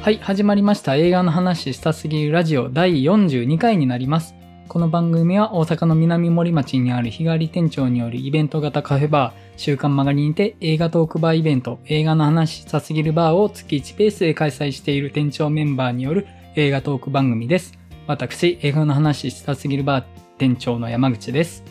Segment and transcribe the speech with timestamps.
[0.00, 0.94] はい、始まりました。
[0.94, 4.36] 映画の話したすぎるラジオ第42回になります。
[4.68, 17.76] この番組は大阪の南森町にある日帰り店長によるイベント型カフェバー、週刊曲がりにて映画トークバーイベント、映画の話したすぎるバーを月1ペースで開催している店長メンバーによる映画トーク番組です。
[18.06, 20.04] 私、映画の話したすぎるバー
[20.38, 21.64] 店長の山口です。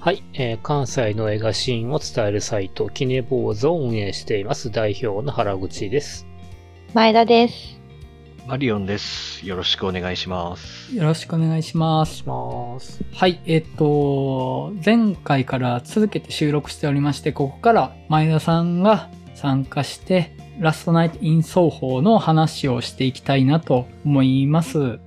[0.00, 6.29] はい、えー関西の映画シーンを伝えるサイト、キネボーズを運営しています代表の原口です。
[6.92, 7.80] 前田です。
[8.48, 9.46] マリオンです。
[9.46, 10.92] よろしくお願いします。
[10.92, 12.16] よろしくお願いします。
[12.16, 13.04] します。
[13.14, 24.98] はい、えっと、前回から続けて収録しておりまして、ここから前田さんが参加して、ラストナイトイン奏法の話をしていきたいなと思います。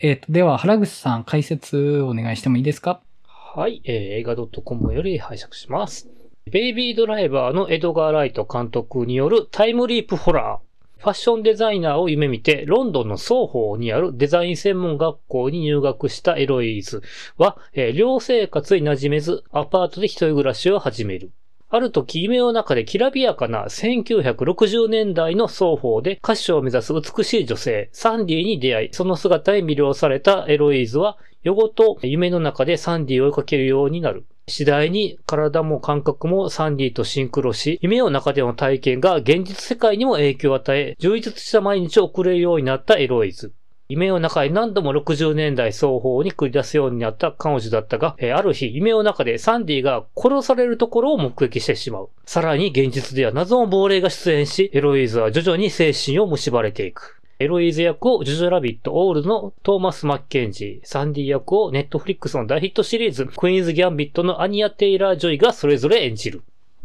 [0.00, 3.00] えっと、では原口さん解説お願いしてもいいですか？
[3.26, 6.08] はい、えー映画 .com より拝借します。
[6.50, 11.00] ベイビードライバーのエドガー・ライト監督によるタイムリープホラー。
[11.00, 17.02] ファッションデザイナーを夢見て、ロンドンの双方にあるデザイン専門学校に入学したエロイーズ
[17.36, 21.30] は、えー寮生活に馴染めず、アパートで一人暮らしを始める。
[21.74, 34.24] ある時、夢の中できらびやかな1960年代の双方で歌手を目指す美しい女性、サンディに出会い、その姿に魅了されたエロイーズは、夜ごと夢の中でサンディを追いかけるようになる。
[34.46, 43.52] 次第に体も感覚もサンディとシンクロし、夢の中での体験が現実世界にも影響を与え、充実した毎日を送れるようになったエロイーズ。
[43.88, 52.08] 夢の中に何度も60年代ソーホーに繰り出すようになった彼女だったが、えーある日、夢の中でサンディが殺されるところを目撃してしまう。
[52.24, 57.20] さらに現実では謎の亡霊が出現し、エロイーズは徐々に精神を蝕まれていく。
[57.40, 66.42] エロイーズ役をジョジョ・ラビット、オールドのトーマシン・マッケンジー、サンディ役をネットフリックスの大ヒットシリーズ、クイーンズ・ギャンビットのアニア・テイラー・ジョイがそれぞれ演じる。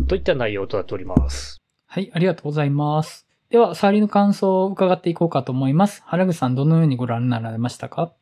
[0.08, 1.60] といった内容となっております。
[1.88, 3.29] はい、ありがとうございます。
[3.52, 6.04] では、触りの感想を伺っていこうかと思います。
[6.06, 8.14] 原口さん、どのようにご覧になられましたか？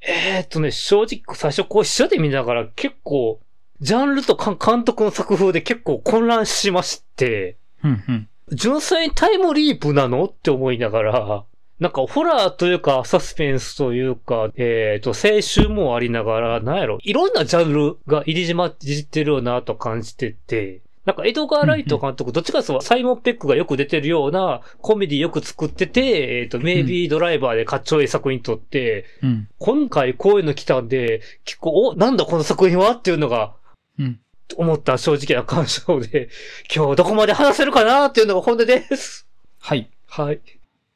[0.00, 3.38] えーっとね、正直最初こう一緒で見ながら結構、
[3.80, 8.28] ジャンルとか監督の作風で結構混乱しまして、うんうん。
[8.50, 11.44] 純粋にタイムリープなのって思いながら、
[11.78, 29.48] なんかホラーというかサスペンスというか、えっ、と、青春もありながら、なんやろ、いろんなジャンルが入り混じってるよなと感じてて、なんかエドガー・ライト監督、どっちかというとサイモン・ペックがよく出てるようなコメディよく作ってて、えっ、と、メイビードライバーでかっちょいい作品撮って、うん。
[29.58, 33.54] 今回こういうの来たんで、結構、お、なんだこの作品はっていうのが、
[33.98, 34.20] うん。
[34.56, 36.28] 思った正直な感想で、
[36.74, 39.26] 今日どこまで話せるかなっていうのが本音です。
[39.58, 39.90] はい。
[40.06, 40.40] はい。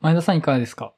[0.00, 0.92] 前田さんいかがですか？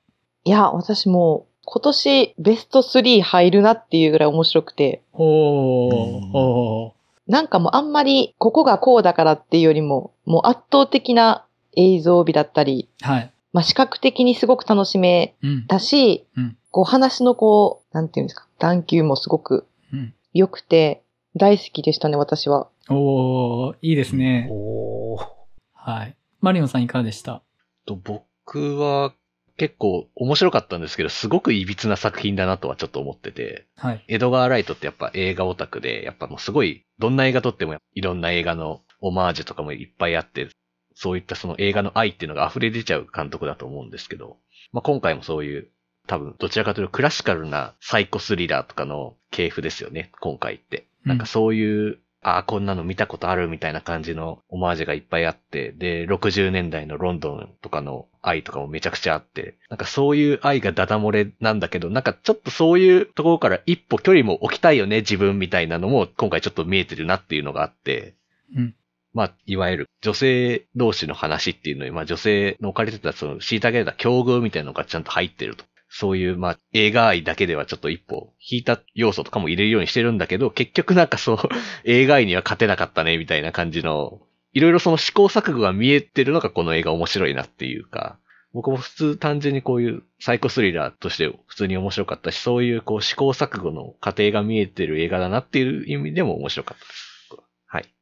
[0.44, 6.94] いや、私もう今年ベスト3入るなっていうぐらい面白くて、おー、うんお
[7.30, 11.46] なんかもうあんまりここがこうだからっていうよりも、もう圧倒的な
[11.76, 13.06] 映像美だったり、ー。
[13.06, 13.32] はい。
[13.52, 15.66] まあ視覚的にすごく楽しめうん。
[15.66, 20.14] たし、うんこう話のこう、なんていうんですか、探求もすごくうん。
[20.32, 21.02] 良くて、
[21.36, 22.68] 大好きでしたね、私は。
[22.88, 24.48] おー、いいですね。
[24.50, 25.26] おー。
[25.72, 26.16] はい。
[26.40, 27.42] マリオンさんいかがでした？
[27.86, 29.12] と僕は
[29.56, 34.04] 結構面白かったんですけど、すごく歪な作品だなとはちょっと思ってて、はい。
[34.08, 40.48] エドガー・ライトってやっぱ映画オタクで、やっぱもうすごい、どんな映画撮ってもいろんな映画のオマージュとかもいっぱいあって、
[40.94, 44.36] そういったその映画の愛っていうのが溢れ出ちゃう監督だと思うんですけど、
[44.72, 45.68] まあ、今回もそういう、
[46.06, 50.86] 多分どちらかというとクラシカルなサイコスリラーとかの系譜ですよね、今回って。
[51.04, 68.14] なんかそういう、ああ、こんなの見たことあるみたいな感じのオマージュがいっぱいあって、で、60年代のロンドンとかの愛とかもめちゃくちゃあって、なんかそういう愛がダダ漏れなんだけど、なんかちょっとそういうところから一歩距離も置きたいよね、自分みたいなのも今回ちょっと見えてるなっていうのがあって、
[68.54, 68.74] うん。
[69.14, 75.64] まあ、いわゆる女性同士の話っていうのに、まあ女性の置かれてたその虐げられた境遇みたいなのがちゃんと入ってると。
[75.90, 81.38] そういう、まあ、映画愛だけではちょっと一歩引いた要素とかも入れるようにしてるんだけど、結局なんかそう、
[81.84, 84.22] 映画愛には勝てなかったね、みたいな感じの、
[84.52, 88.18] いろいろその試行錯誤が見えてるのがこの映画面白いなっていうか、
[88.52, 97.36] 僕も普通単純にこういうサイコスリラーとして普通に面白かったし、そういうこう試行錯誤の過程が見えてる映画だなっていう意味でも面白かったです。
[97.66, 97.94] はい。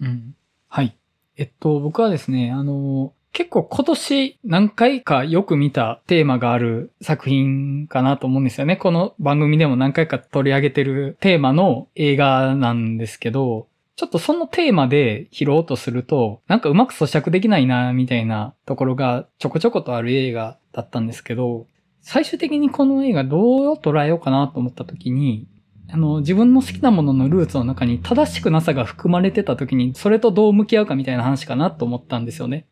[0.00, 0.34] うん。
[0.68, 0.96] はい。
[1.36, 8.76] えっと、僕はですね、あの、結構今年何回かよく見たテーマがある作品かなと思うんですよね。
[8.76, 13.66] この番組でも何回か取り上げてるテーマの映画なんですけど、
[13.96, 21.66] ちょっとそのテーマで拾おうとすると、なんかうまく咀嚼できないな、みたいなところがちょこちょことある映画だったんですけど、
[22.02, 25.48] 最終的にこの映画どう捉えようかなと思った時に、
[25.90, 32.68] あの、自分の好きなもののルーツの中に正しくなさが含まれてた時に、それとどう向き合うかみたいな話かなと思ったんですよね。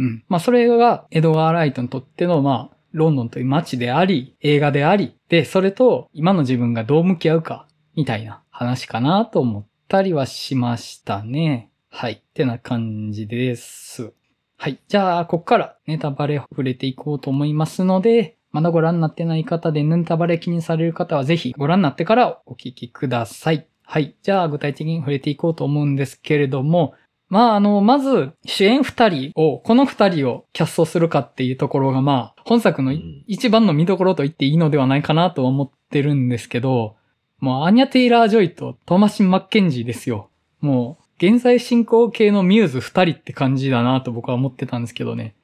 [0.00, 0.24] うん。
[0.28, 11.70] まあ、それがエドガー・ライトにとっての、まあ、ロンドンという街であり、映画であり、で、それと今の自分がどう向き合うか、みたいな話かなと思ったりはしましたね。
[11.90, 12.12] はい。
[12.12, 14.14] ってな感じです。
[14.56, 14.80] はい。
[14.88, 23.68] じゃあ、ここからネタバレ触れていこうと思いますので、まだご覧になってない方でネタバレ気にされる方はぜひご覧になってからお聞きください。
[23.84, 24.16] はい。
[24.22, 26.94] じゃあ、具体的に触れていこうと思うんですけれども、
[27.30, 36.96] まあ、あの、まず、主演二人を、この二人をキャストするかっていうところが、まあ、本作のうん一番の見どころと言っていいのではないかなと思ってるんですけど、
[37.38, 40.28] もう、アニャ・テイラー・ジョイとトーマシン・マッケンジーですよ。
[40.60, 45.34] もう、現在進行形のミューズ二人って感じだなと僕は思ってたんですけどね。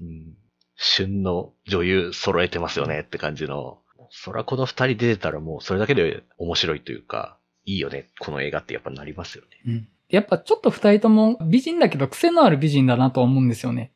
[0.00, 0.34] うん
[0.78, 3.80] 旬の女優揃えてますよねって感じの。
[4.10, 9.50] そらこの二人出てたらもうそれだけで面白いというか、いいよね、この映画ってやっぱなりますよね。
[9.66, 9.88] うん。
[10.10, 13.92] やっぱちょっと二人とも美人だけど癖のある美人だなとは思うんですよね。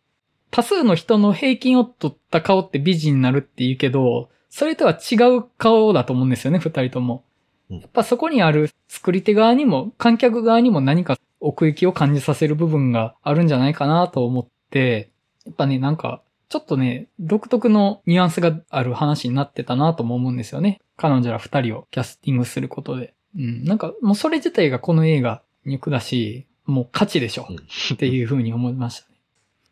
[0.51, 7.25] 多数の人の平均を取った顔って美人になるって言うけど、それとは違う顔だと思うんですよね、二人とも。
[7.71, 15.11] うんやっぱそこにある作り手側にも観客側にも何か奥行きを感じさせる部分があるんじゃないかなと思って、
[15.47, 20.81] やっぱね、なんか、ちょっとね、独特のニュアンスがある話になってたなとも思うんですよね。
[20.97, 23.15] 彼女ら二人をキャスティングすることで。
[23.37, 27.47] うん、なんかもうそれ自体がこの映画肉だし、もう価値でしょ。
[27.49, 27.57] うん。
[27.57, 29.17] っていう風に思いましたね。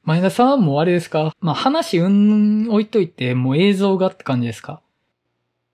[0.02, 1.34] 前田さんもあれですか？
[1.40, 4.80] まあ話うん置いといて、もう映像がって感じですか？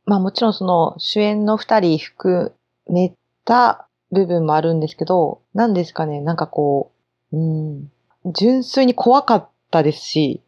[0.05, 2.53] まあもちろんその主演の二人含
[2.91, 3.13] め
[3.45, 6.93] た部分もあるんですけど、何ですかね、なんかこ
[7.33, 7.91] う、うん、
[8.33, 10.43] 純粋に怖かったですし、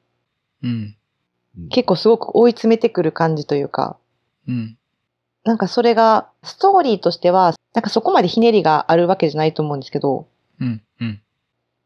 [0.62, 0.94] うん。
[1.71, 3.97] 結構すごく追い詰めてくる感じというか、
[4.47, 4.76] うん。
[5.44, 10.26] なんかそれが、ストーリーとしては、なんかそこまでひねりがあるわけじゃないと思うんですけど、
[10.58, 10.82] うん。
[11.00, 11.22] うん。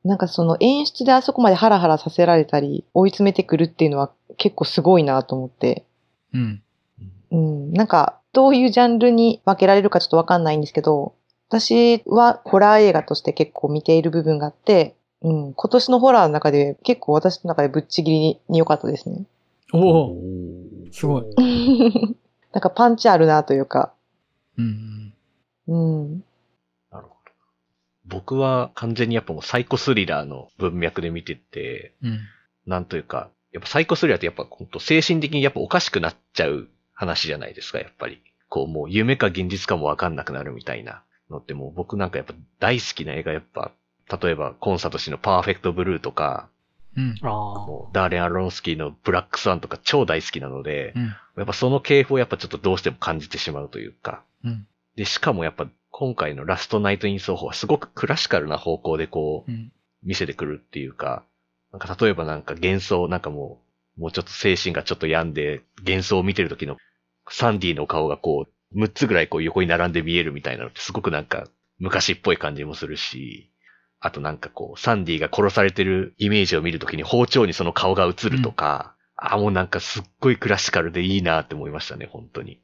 [0.05, 5.85] なんかその演出であそこまでハラハラさせられたり、追い詰めてくるっていうのは結構すごいなと思って、
[6.33, 6.63] うん。
[7.31, 11.13] うん、なんかどういうジャンルに分けられるかちょっとわかんないんですけど、
[11.51, 19.27] 私はホラー映画として結構見ている部分があって、うん、今年のホラーの中で結構私の中でぶっちぎりに良かったですね。
[19.75, 21.25] おおーすごい。
[22.53, 23.93] なんかパンチあるなというか、
[24.59, 25.02] うん。
[25.69, 26.25] うん、
[26.91, 27.15] なるほど。
[28.05, 32.21] 僕は完全にやっぱもうサイコスリラーの文脈で見てて、うん。
[32.67, 38.23] なんというか、やっぱサイコスリラーってやっぱ本当精神的にやっぱおかしくなっちゃう話じゃないですか、やっぱり。
[38.49, 43.73] こうもう夢か現実かもわかんなくなるみたいなのってもう僕なんかやっぱ大好きな映画やっぱ、
[44.23, 46.49] 例えばコンサート氏のパーフェクトブルーとか、
[46.97, 47.15] うん。
[47.23, 47.31] ああ。
[47.31, 51.03] もうダーレン・アロンスキーのブラックスワンとか超大好きなので、うん。
[51.05, 54.23] やっぱその系譜をやっぱちょっとどうしても感じてしまうというか。
[54.45, 54.67] うん。
[54.97, 59.73] で、しかもやっぱ今回のラストナイト・イン・奏法はすごくクラシカルな方向でこううん。
[60.03, 61.25] 見せてくるっていうか、
[61.71, 63.63] なんか例えばなんか幻想、なんかも
[63.97, 66.77] う、もうちょっと精神がちょっと病んで幻想を見てる時の
[67.31, 71.47] サンディの顔がこう、6つぐらいこう横に並んで見えるみたいなのってすごくなんか
[71.79, 73.51] 昔っぽい感じもするし、
[74.01, 82.61] あとなんかこう、サンディが殺されてるイメージを見るときに包丁にその顔が映るとか、あ、もうなんかすっごいクラシカルでいいなって思いましたね、本当に。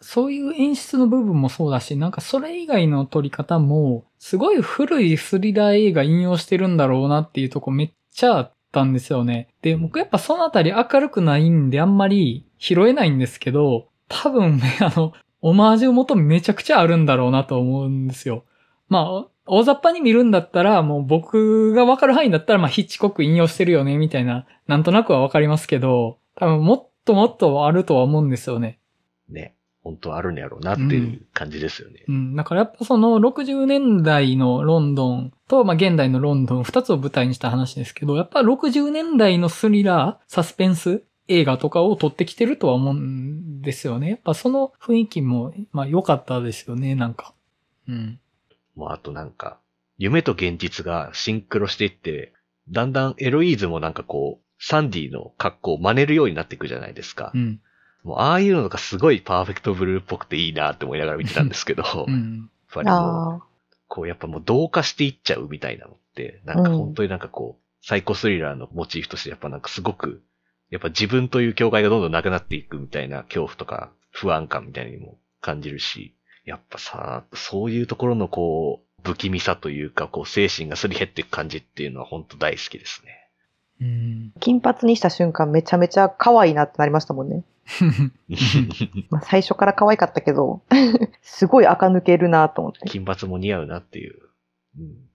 [0.00, 9.48] そういう演出の部分もそうだし、なんかそれ以外の撮り方も、すごい古いスリラー映画引用してるんだろうなっていうとこめっちゃあったんですよね。
[9.62, 18.44] で、僕やっぱそのあたり明るくないんであんまり拾えないんですけど、多分ね、 あの、オマージュ元めちゃくちゃあるんだろうなと思うんですよ。
[18.88, 28.78] まあ、大雑把に見るんだったら、もう僕がわかる範囲だったら、まあヒッチコック引用してるよね、みたいな、なんとなくはわかりますけど、多分もっともっとあるとは思うんですよね。
[29.28, 29.54] ね。
[29.82, 32.04] 本当あるんやろうなっていう感じですよね。
[32.06, 32.36] うん。
[32.36, 44.10] だからやっぱその60年代のロンドンと、まあ現代のロンドン二つを舞台にした話ですけど、やっぱ60年代のスリラー、サスペンス映画とかを撮ってきてるとは思うんですよね。
[44.10, 47.34] やっぱその雰囲気も、まあ良かったですよね、なんか。
[47.88, 48.20] うん。
[48.74, 49.58] もうあとなんか、
[49.96, 52.32] 夢と現実がシンクロしていって、
[52.68, 57.38] だんだんエロイーズもなんかこう、サンディの格好を真似るようになっていくじゃないですかう。
[57.38, 57.60] ん。
[58.02, 62.50] もうああいうのがすごいパーフェクトブルーっぽくていいなって思いながら見てたんですけど、や っうん。
[62.72, 63.46] ぱりもう、あ
[63.88, 70.22] こうやっぱもう同化していっちゃうみたいなのって、なんか本当になんかこう、サイコスリラーのモチーフとしてやっぱなんかすごく、
[70.70, 76.14] やっぱ自分という境界がどんどんなくなっていくみたいな恐怖とか不安感みたいにも感じるし、
[76.44, 83.28] やっぱさ、そういうところのこう、不気味さというか、こう精神がすり減っていく感じっていうのは本当大好きですね。
[83.80, 84.32] うん。
[84.40, 87.42] 金髪にした瞬間めちゃめちゃ可愛いなってなりましたもんね。
[89.10, 90.62] まあ、最初から可愛かったけど、
[91.22, 92.88] すごい垢抜けるなと思って。
[92.88, 94.18] 金髪も似合うなっていう。
[94.78, 95.10] うん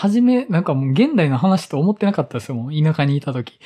[0.00, 3.58] はじめ、なんかもう現代の話と思ってなかったですよ、もう田舎にいた時。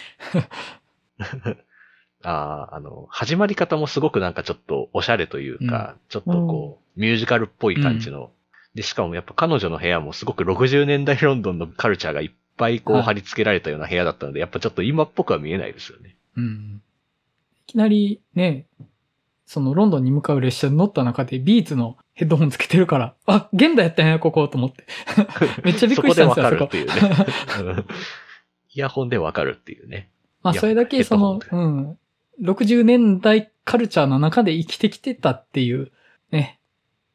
[2.24, 8.30] ああ、あの、始まり方もすごくなんかちょっとおしゃれというか、ちょっとこう、ミュージカルっぽい感じの。
[8.74, 16.16] で、しかもやっぱ彼女の部屋もすごく60年代ロンドンのカルチャーがいっぱいこうはい貼り付けられたような部屋だったので、やっぱちょっと今っぽくは見えないですよね。
[16.38, 16.82] うん。
[17.66, 18.66] いきなりね、
[19.47, 24.87] そのロンドンに向かう列車に乗った中でビーツのヘッドホンつけてるから、あ、現代やったんや、ここと思って。
[25.64, 27.76] めっちゃびっくりしたんですよ、そこそこでわかるっていうね。
[27.76, 27.87] うん
[28.75, 30.11] イヤホンでわかるっていうね。
[30.42, 31.99] まあ、それだけその、うん。
[32.40, 35.92] 60年代カルチャーの中で生きてきてたっていう、
[36.31, 36.59] ね。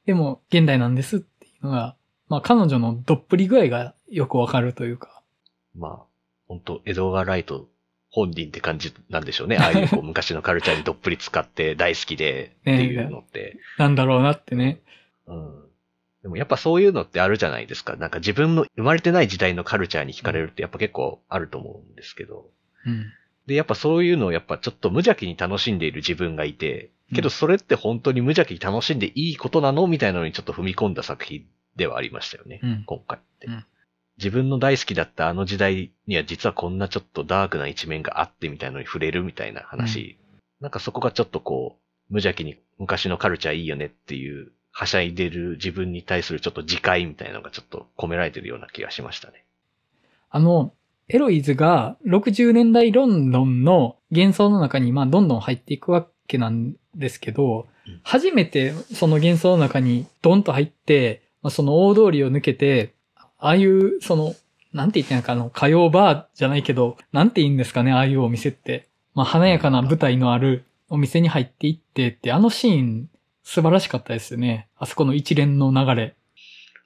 [0.05, 1.95] でも、現代なんですっていうのが、
[2.29, 5.23] まあ、彼女のどっぷり具合がよくわかるというか。
[5.75, 6.05] まあ、
[6.47, 7.67] 本当エドガー・ライト
[8.17, 9.57] 本人って感じなんでしょうね。
[9.61, 13.57] ああいうこう昔のカルチャーにどっぷり使って大好きでっていうのって。
[13.77, 14.81] なんだろうなってね。
[15.27, 15.63] うん。
[16.23, 17.95] でもやっぱそういうのってあるじゃないですか。
[17.95, 22.49] なんか自分の生まれてない時代のカルチャーに惹かれるってやっぱ結構あると思うんですけど。
[22.87, 23.05] うん。
[23.45, 31.45] で、やっぱそういうのをやっぱちょっと無邪気に楽しんでいる自分がいて、けどそれって本当に無邪気に楽しんでいいことなのみたいなのにちょっと踏み込んだ作品
[31.75, 32.59] ではありましたよね。
[32.63, 33.65] うん今回って、うん
[34.17, 40.17] 自分の大好きだったあの時代には実はこんなちょっとダークな一面があってみたいなのに触れるみたいな話。
[40.59, 49.43] なんかそこがちょっとこう、無邪気に昔のカルチャーいいよねっていう、はしゃいでる自分に対するちょっと自戒みたいなのがちょっと込められてるような気がしましたね。
[50.29, 50.73] あの、
[51.09, 62.93] エロイズが60年代ロンドンの幻想の中に、まあ、どんどん入っていくわけなんですけどうん、初めてその幻想の中にドンと入って、まあ、その大通りを抜けて、
[63.39, 64.35] ああいう、その、
[64.73, 68.87] なんて言ってんのか、あの、歌謡バーじゃないけど、なんて言うんですかね、ああいうお店って。
[69.13, 73.09] まあ、華やかな舞台のあるお店に入っていってって、あのシーン、
[73.43, 74.67] 素晴らしかったですよね。
[74.77, 76.15] あそこの一連の流れ。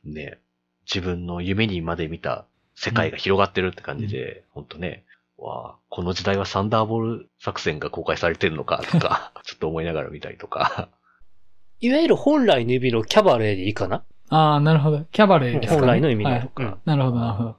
[0.04, 0.38] ね、
[0.86, 5.04] 自分の夢にまで見た世界が広がってるって感じで、ほんとね、
[5.38, 10.90] わあ、この時代はサンダーボール作戦が公開されてるのかとか、 ちょっと思いながら見たりとか。
[11.80, 14.04] いわゆる本来の意味のキャバレーでいいかな？
[14.32, 15.06] ああ、なるほど。
[15.12, 15.80] キャバレーですかね。
[15.82, 17.56] 本来の意味のはいうんなるほど、なるほど。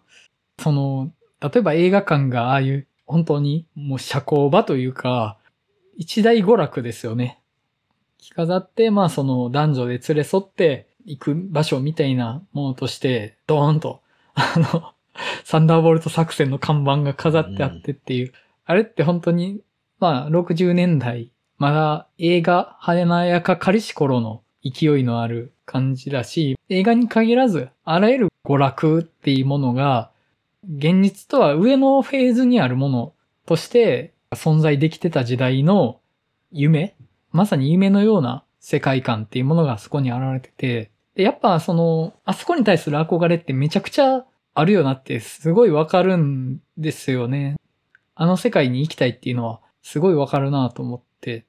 [0.59, 5.37] その、例えば映画館がああいう、本当にもう社交場というか、
[5.99, 7.41] 一大娯楽ですよね。
[8.17, 14.01] 着飾って、まあその男女で連れ添って行く場所みたいなものとして、ドーンと、
[14.35, 14.93] あの、
[15.45, 18.33] サンダーボルト作戦の看板が飾ってあってっていう、
[18.65, 19.61] あれって本当に、
[19.99, 30.11] まあ60年代、まだ映画華やかかりし頃の勢いのある感じだし、映画に限らず、あらゆる娯楽っていうものが、
[30.65, 33.13] 現実とは上のフェーズにあるもの
[33.47, 35.99] として存在できてた時代の
[36.53, 36.95] 夢
[37.33, 44.25] まさに夢のような世界観っていうものがそこに現れてて、で、やっぱその、あそこに対する憧れってめちゃくちゃ
[44.55, 47.57] あるよなってすごいわかるんですよね。
[48.15, 51.47] あの世界に生きたいっていうのはすごいわかるなと思って。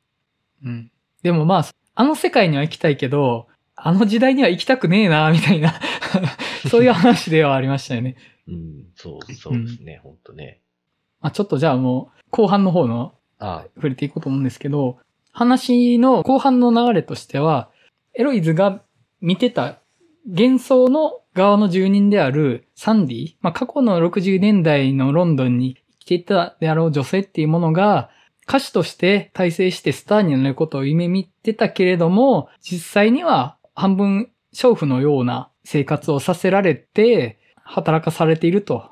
[0.64, 0.92] うん。
[1.22, 1.66] でもまあ、
[1.96, 3.48] あの世界には行きたいけど、
[3.86, 5.74] あの時代には行きたくねえな、みたいな、
[6.72, 8.16] そういう話ではありましたよね。
[8.48, 10.62] うん、そう、そうですね、ほんとね。
[11.20, 15.00] まあ、ちょっとじゃあもう、後半の方のあ触れていこうと思うんですけど、
[15.34, 17.70] 話の後半の流れとしては、
[18.14, 18.82] エロイズが
[19.20, 19.80] 見てた
[20.26, 28.12] 幻想の側の住人であるサンディ、まあ、過去の60年代のロンドンに生きていたであろう女性っていうものが、
[28.48, 38.90] 歌手として大成してスターになることを夢見てたけれども、実際には半分娼婦のような生活をさせられて、働かされていると。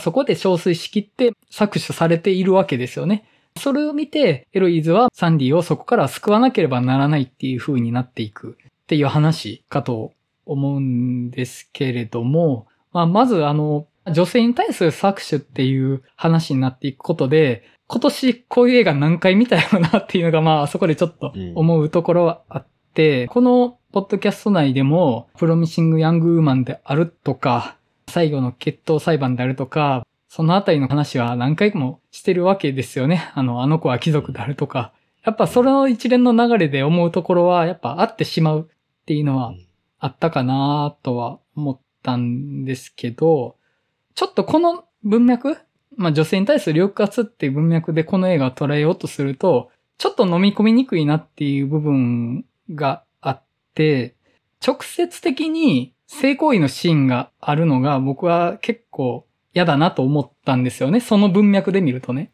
[0.00, 3.24] そこで憔悴しきって搾取されているわけですよね。
[3.56, 10.12] それを見て、エロイーズはサンディをそこから救わなければならないっていう風になっていくっていう話かと
[10.44, 22.73] 思うんですけれども、まあ、まずあの、女性に対する搾取っていう話になっていくことで、今年こういう映画何回見たよなっていうのがまあそこでちょっと思うところはあって、
[23.28, 27.76] このポッドキャスト内でも、プロミシング・ヤング・ウーマンであるとか、
[28.08, 33.32] 最後の決闘裁判であるとか、そのあたりの話は何回もしてるわけですよね。
[33.34, 34.92] あの、あの子は貴族であるとか。
[35.24, 39.54] やっぱその一連の流れで思うところは、やっぱあってしまうっていうのは
[39.98, 43.56] あったかなとは思ったんですけど、
[44.14, 45.56] ちょっとこの文脈
[45.96, 53.42] まあ女性に対する抑圧っていう文脈でこの映画を捉えようとすると、ちょっと飲み込みにくいなっていう部分があっ
[53.74, 54.14] て、
[54.66, 61.00] 直接的に性行為のシーンがあるのが僕は結構嫌だなと思ったんですよね。
[61.00, 62.32] その文脈で見るとね。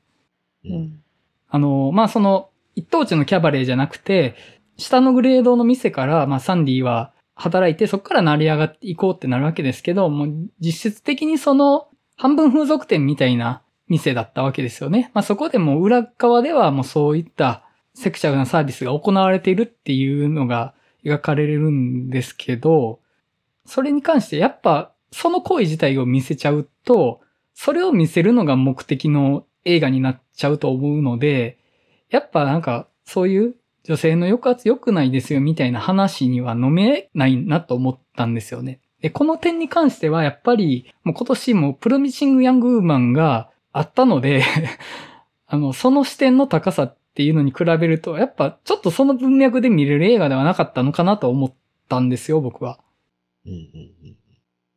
[0.65, 1.03] うん。
[1.49, 4.37] あの、まあ、その、一等地のキャバレーじゃなくて、
[4.77, 15.11] 下のグレードの店から、まあサンディは働いて、そこから成り上がっていこうってなるわけですけど、もう実質的にその半分風俗店みたいな店だったわけですよね。
[15.15, 23.01] まあそこでもう裏側ではもうそういったセクシャルなサービスが行われているっていうのが描かれるんですけど、
[23.67, 27.21] それに関してやっぱその行為自体を見せちゃうと、
[27.55, 31.59] それを見せるのが目的の映画になっちゃうと思うので、
[32.11, 33.55] やっぱなんかそういう
[33.85, 38.81] 女性の抑圧良くないですよみたいな話には飲めないなと思ったんですよね。
[39.01, 44.43] で、この点に関してはやっぱりもう今年もプロミシング・ヤング・ウーマンがあったので
[45.47, 51.55] あの、その視点の高さっていうのに比べると、やっぱちょっとその文脈で見れる映画ではなかったのかなと思っ
[51.89, 52.81] たんですよ、僕は。
[53.47, 53.61] うんうんう
[54.11, 54.17] ん。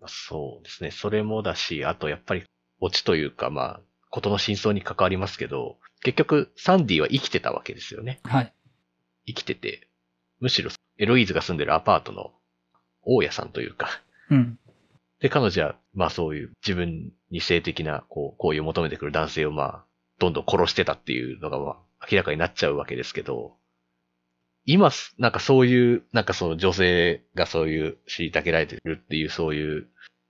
[0.07, 0.91] そうですね。
[0.91, 2.43] それもだし、あとやっぱり、
[2.79, 8.19] オチというか、まあ、ことの真相に関わりますけど、結局、サンディは生きてたわけですよね。
[8.23, 8.53] はい。
[9.25, 9.87] 生きてて、
[10.39, 12.31] むしろエロイーズが住んでるアパートの
[13.01, 14.59] 大家さんというか、うん。
[15.19, 19.85] で、彼女は、まあそういう自分に性的な、こう、行為を求めてくる男性を、まあ、
[20.19, 21.77] どんどん殺してたっていうのが、まあ、
[22.11, 23.55] 明らかになっちゃうわけですけど、
[24.65, 29.87] 今す、なんかそういう、なんかその女性がそういう虐げられてるっていう、そういう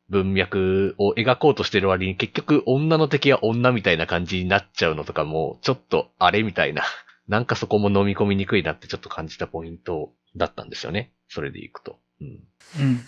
[0.10, 6.84] 文脈を描こうとしてる割に、結局女の敵は女みたいな感じになっちゃうのとかも、ちょっとあれみたいな、
[7.28, 11.14] なんかそこも飲み込みにくいなってちょっと感じたポイントだったんですよね。
[11.30, 12.00] それでいくと。
[12.20, 12.28] うん。
[12.28, 13.00] うん。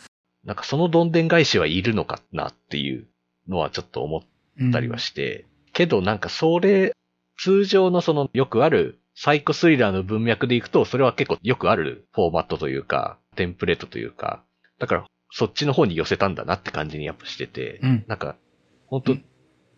[0.43, 3.07] なんかそのどんでん返しはいるのかなっていう
[3.47, 4.23] のはちょっと思
[4.57, 4.69] うん。
[4.69, 6.93] ったりはして、けどなんかそれ、
[7.37, 14.43] 通常のそのよくあるサイコスリラーの文脈でいくと、それは結構よくあるフォーマットというか、テンプレートというか、
[14.79, 18.05] だからそっちの方に寄せたんだなって感じにやっぱしてて、うん。
[18.07, 18.35] なんか、
[18.87, 19.25] 本当、うん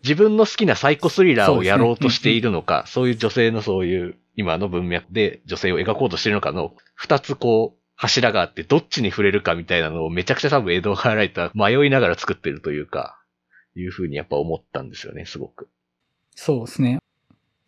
[0.04, 13.20] 自分の好きなサイコスリラーをやろうとしているのか、そういう女性のそういう今の文脈で女性を描こうとしているのかの二つこう柱があってどっちに触れるかみたいなのをめちゃくちゃ多分エドガーライター迷いながら作ってるというか、
[13.74, 15.68] いうふうにやっぱ思ったんですよね、すごく。
[16.36, 17.00] そうですね。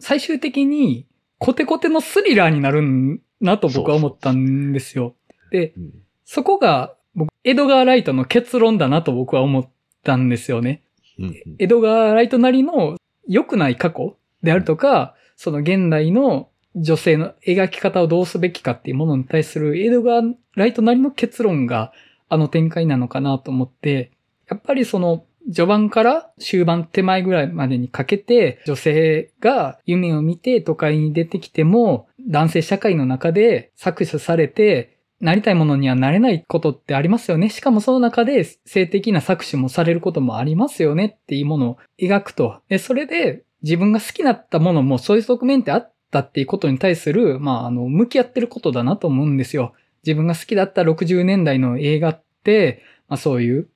[0.01, 1.07] 最終的に、
[1.39, 5.15] コテコテのスリラーになるんなと僕は思ったんですよ。
[5.51, 5.91] で、うん
[6.25, 9.69] そこが、僕、エドガー・ライトの結論だなと僕は思っ
[10.05, 10.85] たんですよね。
[11.19, 21.93] うんエドガー・ライトなりの良くない過去であるとか、その現代の女性の描き方をどうすべきかっていうものに対するエドガー・ライトなりの結論が
[22.29, 24.13] あの展開なのかなと思って、
[24.49, 37.51] やっぱりその序盤から終盤手前ぐらいまでにかけて女性が夢を見て都会に出てきても男性社会の中で搾取されてなりたいものにはなれないことってありますよね。
[37.51, 42.61] しかもその中で性的な搾取もされることもありますよねっていうものを描くと。
[42.69, 49.75] でそれで自分が好きだったものもそういう側面ってあったっていうことに対する、まあ、あの、向き合ってることだなと思うんですよ。
[50.05, 53.69] 自分が好きだった60年代の映画って、まあそういう、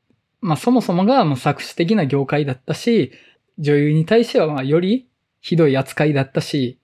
[0.45, 3.13] まあそもそもがもう搾取的な業界だったし、
[3.59, 5.09] 女優に対してはまあより
[5.41, 6.79] ひどい扱いだったし、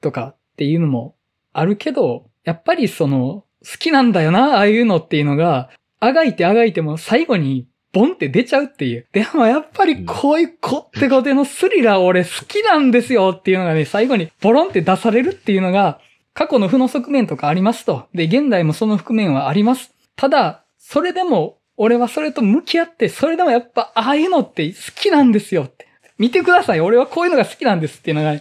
[0.00, 1.14] とかっていうのも
[1.52, 5.68] あるけど、やっぱりその、好きなんだよな、ああいうのっていうのが、
[6.00, 9.06] あがいてあがいても最後にボンって出ちゃうっていう。
[9.12, 16.00] でもやっぱりこういうこってこてのスリラー俺好きなんですよっていうのがね、最後にボロンって出されるっていうのが、
[16.32, 18.06] 過去の負の側面とかありますと。
[18.14, 19.92] で、現代もその覆面はあります。
[20.16, 25.86] ただ、それでも、俺はそれと向き合って、それでもやっぱ、ああいうのって好きなんですよって。
[26.18, 26.80] 見てください。
[26.80, 28.34] 俺はこういうのが好きなんですっていうのが、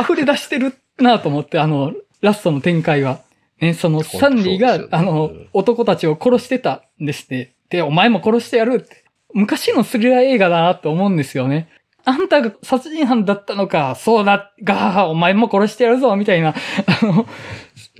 [0.00, 3.20] 溢れ出してるなと思って、あの、ラストの展開は。
[3.60, 7.54] ね、その、サンディが、ねあのうん、男たちを殺してたんですって。
[7.70, 9.04] で、お前も殺してやるって。
[9.32, 11.68] 昔のスリラー映画だなと思うんですよね。
[12.04, 16.54] あんたが殺人犯だったのか、そうだ、が、お前も殺してやるぞ、みたいな。
[16.86, 17.26] あの、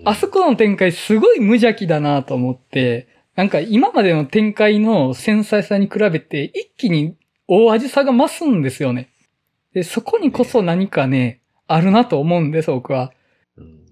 [0.05, 9.11] あそこの展開すごい無邪気だなと思って、なんか今までの展開の繊細さに比べて一気に大味さが増すんですよね。
[9.75, 13.13] で、そこにこそ何かね、あるなと思うんです、僕は。
[13.57, 13.87] うん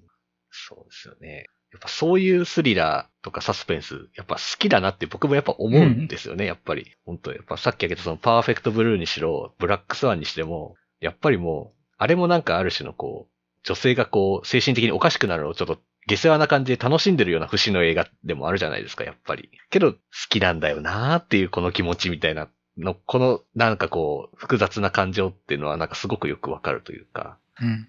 [0.50, 1.46] そうですよね。
[1.72, 6.92] やっぱそういうスリラーとかサスペンス、やっぱ好きだなって僕もやっぱ思うんですよね、やっぱり。
[7.04, 19.50] 本当やっぱさっき挙げたそのパーフェクトブルーにしろ、ブラックスワンにしても、やっぱりもう、あれもなんかある種のこう、女性がこう、精神的におかしくなるのをちょっと下世話な感じで楽しんでるような節の映画でもあるじゃないですか、やっぱり。
[19.70, 27.38] けど、好きなんだよなーっていうこの気持ちみたいなの、このなんかこう、複雑な感情っていうのはなんかすごくよくわかるというか。
[27.60, 27.88] うん。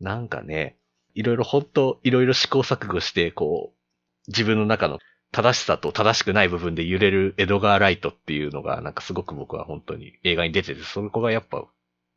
[0.00, 0.76] なんかね、
[1.14, 4.98] いろいろ本当いろいろ試行錯誤して、こう、自分の中の
[5.32, 11.64] 正しさと正しくない部分で揺れるエドガー・ライトっていうのが、なんかすごく僕は本当に映画に出てて、そこがやっぱ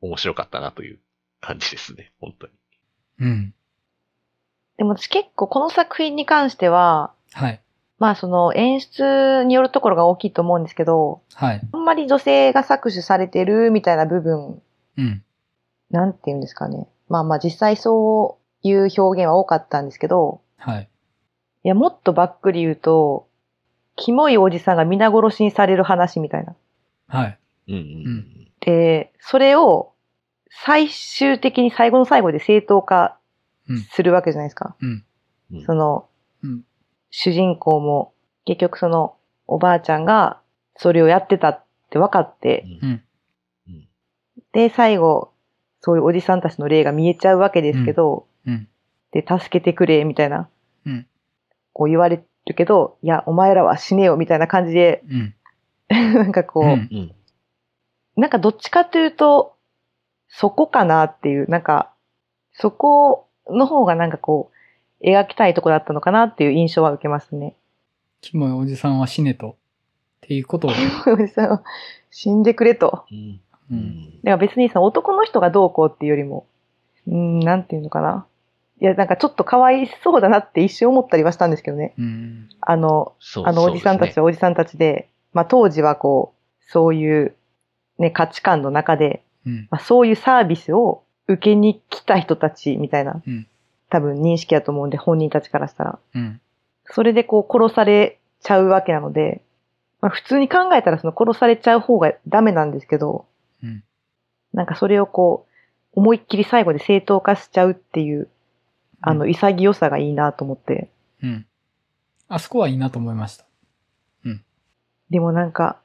[0.02, 1.00] 面白かったなという
[1.42, 2.54] 感じですね、本当に。
[3.20, 3.54] うん。
[4.78, 7.62] でも私結構この作品に関しては、はい。
[8.00, 11.62] まあその演出によるところが大きいと思うんですけど、はい。
[11.72, 14.62] あんまり女性が搾取されてるみたいな部分、
[14.98, 15.24] うん。
[15.90, 16.88] なんて言うんですかね。
[17.10, 20.90] まあまあ実際そういう表現は多かったんですけど、はい。
[21.64, 23.28] いやもっとばっくり言うと、
[23.96, 26.56] キモいおじさんが皆殺しにされる話みたいな。
[27.08, 27.40] はい。
[27.68, 29.94] うんうんで、それを
[30.50, 33.17] 最終的に最後の最後で正当化うん
[33.92, 34.76] するわけじゃないですか。
[35.66, 36.08] その、
[36.44, 36.64] うん。
[37.10, 38.14] 主人公も
[38.46, 39.16] 結局その
[39.48, 40.42] おばあちゃんが
[40.76, 42.66] それをやってたって分かって、
[44.54, 45.32] で、最後、
[45.82, 48.68] そういうおじさんたちの霊が見えちゃうわけですけど、うん。
[49.12, 50.50] で、助けてくれ、みたいな、
[50.86, 51.08] うん。
[51.74, 55.36] こう言われるけど、いや、お前らは死ねよ、みたいな感じで、うん。
[55.90, 57.16] なんかこう、うんうん。
[58.16, 59.56] なんかどっちかというと、
[60.28, 61.94] そこかなっていう、なんか、
[62.54, 64.52] そこの方がなんかこ
[65.02, 67.56] う、描きたいとこだったのかなっていう印象は受けますね。
[68.22, 69.58] キモいおじさんは死ねと。
[70.18, 70.72] っていうことを。
[71.14, 71.64] おじさんは
[72.10, 73.06] 死んでくれと。
[73.12, 73.18] うん。
[73.72, 73.74] う。
[73.74, 74.06] うんん。
[74.06, 76.48] だから別にさ、男の人がどうこうっていうよりも、
[77.08, 78.26] うーん、なんていうのかな。
[78.80, 81.94] いや、なんかちょっとかわいそうだなって一瞬思ったりはしたんですけどね。
[81.98, 82.50] うん。
[82.62, 87.36] あの、そうあのおじさんたちはおじさんたちで、まあ当時はこう、そういう
[87.98, 89.68] ね、価値観の中で、うん。
[89.72, 93.48] まあそういうサービスを受けに来た人たちみたいな、うん
[93.90, 96.00] 多分認識だと思うんで、本人たちからしたら。
[96.14, 96.42] うん。
[96.88, 99.42] それでこう殺されちゃうわけなので、
[100.02, 103.26] まあ普通に考えたらその殺されちゃう方がダメなんですけど、
[103.64, 103.84] うん。
[104.54, 105.46] なんかそれをこ
[105.96, 108.28] う、思いっきり最後で正当化しちゃうっていう、
[109.00, 110.90] あの、潔さがいいなと思って。
[111.24, 111.46] うん。
[112.28, 113.48] あそこはいいなと思いました。
[115.10, 115.78] でもなんか、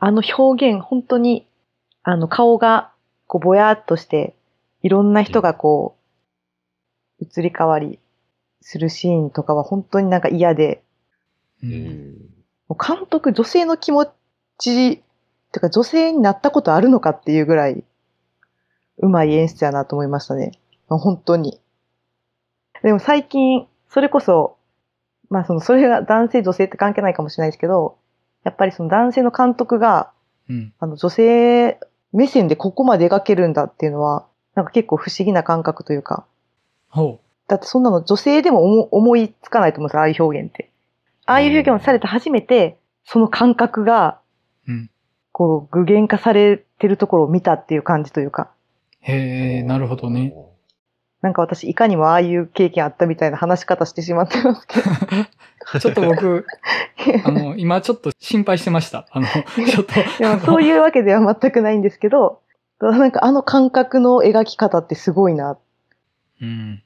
[0.00, 1.46] あの表現、本当に、
[2.02, 2.90] あの顔が、
[3.26, 4.34] こう、ぼやっとして、
[4.84, 5.96] いろんな人がこ
[7.18, 7.98] う、移り変わり
[8.60, 10.84] するシーンとかは本当になんか嫌で、
[11.62, 11.66] う。
[11.66, 12.14] うんん。
[12.68, 14.12] もう監督、女性の気持
[14.58, 15.02] ち、
[15.52, 17.82] てか女性になったことあるのかっていうぐらい、
[18.98, 20.52] うまい演出やなと思いましたね。
[20.88, 21.58] 本当に。
[22.82, 24.58] でも最近、それこそ、
[25.30, 27.96] まあその、それが男性女性って関係ないかもしれないですけど、
[28.44, 30.10] やっぱりその男性の監督が、
[30.50, 30.74] うん。
[30.78, 31.80] あの女性
[32.12, 36.26] 目線でここまで描けるんだっていうのは、なんか結構不思議な感覚というか、
[36.88, 40.70] ほだってそんなの女性でも思思いつかないと思うんですよ、ああいう表現って。
[41.26, 44.20] ああいう表現をされて初めて、その感覚が、
[44.66, 44.72] う。
[44.72, 44.90] うん。
[45.32, 48.50] こう、具現化されてるところを見たっていう感じというか、
[49.00, 50.34] へえ、なるほどね。。
[51.20, 54.90] なんか私いかにもああいう経験あったみたいな話し方してしまってますけど。
[55.80, 56.46] ちょっと僕、
[57.24, 59.06] あの、今ちょっと心配してました。
[59.10, 60.44] あの、ちょっと。
[60.44, 62.40] そういうわけでは全くないんですけど、
[62.80, 65.58] なんかあの感覚の描き方ってすごいな。
[66.40, 66.82] うん。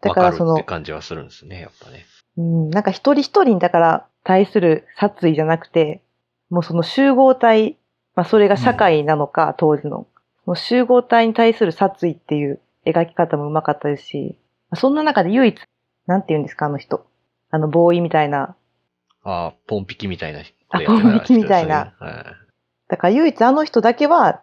[0.00, 2.06] だからそのって、感じはするんですね、やっぱね。
[2.36, 6.02] うん、なんか一人一人にだから対する殺意じゃなくて、
[6.50, 7.76] もうその集合体、
[8.14, 10.06] まあそれが社会なのか、当時の。
[10.44, 14.38] その集合体に対する殺意っていう描き方もうまかったですし、
[14.74, 15.56] そんな中で唯一、
[16.06, 17.06] なんて言うんですか、あの人。
[17.50, 18.56] あの、ボーイみたいな。
[19.22, 21.94] ああ、ポンピキみたいな人あポンピキみたいな。
[21.98, 22.46] はい
[22.88, 24.42] だから唯一あの人だけは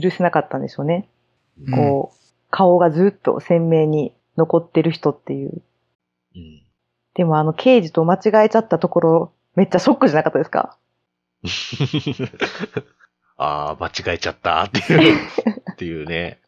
[0.00, 1.08] 許せなかったんでしょうね。
[1.60, 2.18] うんこう、
[2.50, 5.62] 顔がずっと鮮明に残ってる人っていう。
[6.34, 6.62] うん。
[7.14, 10.76] でもあの刑事と間違えちゃったところ、めっちゃショックじゃなかったですか？
[13.36, 15.18] ああ、間違えちゃったっていう、
[15.72, 16.40] っていうね。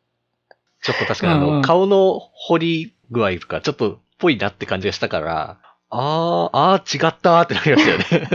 [0.83, 5.59] ちょっと確かにあの、うんうん顔の彫り具合とか、ちょっとぽいなって感じがしたから、
[5.90, 8.28] ああ、ああ、違ったってなりましたよね。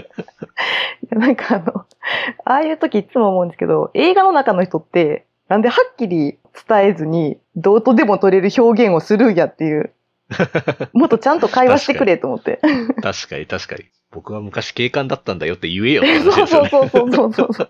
[1.12, 1.86] なんかあの、
[2.46, 9.94] ああいう時いつも思うんですけど、映画の中の人って、なんではっきり伝えずに、どうとでも取れる表現をするんやっていう、
[10.94, 12.60] もっとちゃんと会話してくれと思って。
[13.02, 13.86] 確かに確かに。
[14.12, 16.70] 僕は昔警官だったんだよって言えよってそう話ですよね。
[16.70, 17.70] そうそうそうそう。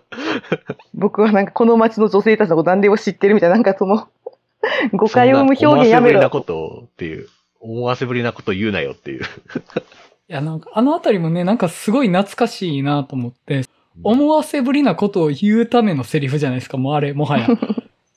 [0.94, 4.08] 僕はなんかこの街の女性たちのこと何でも知ってるみたいな、なんかその、
[4.92, 6.20] 誤解を生む表現やめろ。
[6.20, 7.28] そんな思わせぶりなことをっていう、
[7.60, 9.22] 思わせぶりなこと言うなよっていう。
[9.22, 13.62] いや、なんか、あのあたりもね、なんかすごい懐かしいなと思って、
[14.02, 17.48] 思わせぶりなことを言うためのセリフじゃないですか、もうあれ、もはや。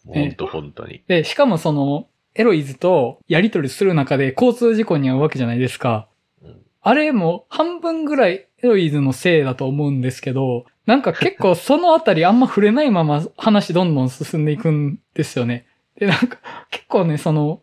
[0.05, 1.03] ほんと本当に。
[1.07, 6.07] で、しかもその、エロイズとやりとりする中で交通事故に遭うわけじゃないですか。
[6.43, 15.65] うんあれも半分ぐらいエロイズのせいだと思うんですけど、なんか結構そのあたりあんま触れないまま話どんどん進んでいくんですよね。
[15.97, 17.62] で、なんか結構ね、その、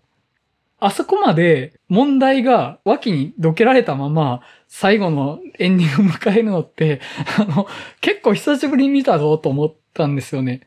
[0.78, 4.40] あそこまで問題が脇にどけられたまま
[4.72, 7.00] 最後のエンディング迎えるのって、
[7.36, 7.66] あの、
[8.00, 10.60] 結構久しぶりに見たぞと思ったんですよね。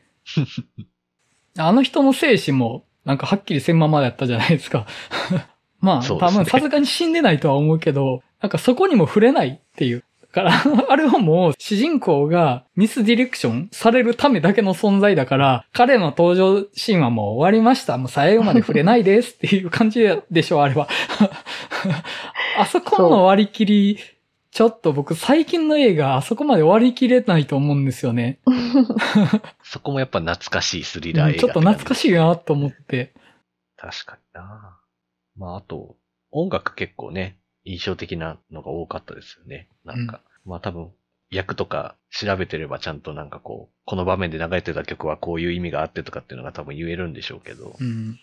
[1.58, 4.86] あの人の精神もなんかはっきりせんままだったじゃないですか。
[5.80, 10.04] まあ、ね分さすがに死んでないとは思うけど、なんかそこにも触れないっていう。
[10.20, 10.52] だから、
[10.88, 17.96] あれはもう主人公がミスディレクションされるためだけの存在だから、彼の登場シーンはもう終わりました。
[17.96, 20.88] もう最後まで触れないですっていう感じでしょ、あれは。
[22.56, 23.98] あそこの割り切り、
[24.50, 28.38] ちょっと僕最近の映画あそこまで割り切れないと思うんですよね。
[29.64, 33.14] そこもやっぱ懐かしいスリラー映画、うんちょっと懐かしいなと思って。
[33.76, 34.78] 確かにな
[35.36, 35.96] まあ、あと、
[36.30, 39.68] 音楽結構ね、印象的なのが多かったですよね。
[39.84, 40.92] なんか、まあ多分、
[41.30, 48.18] 役とか調べてればちゃんとなんかこう、この場面で流れてた曲はこういう意味があってとかっていうのが多分言えるんでしょうけど、うん。